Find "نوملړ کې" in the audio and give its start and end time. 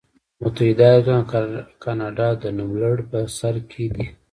2.57-3.07